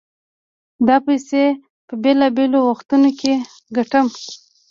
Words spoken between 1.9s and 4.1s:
بېلابېلو وختونو کې ګټم.